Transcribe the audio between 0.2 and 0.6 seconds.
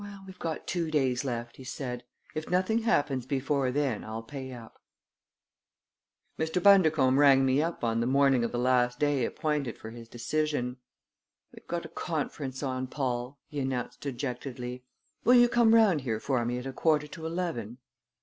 we've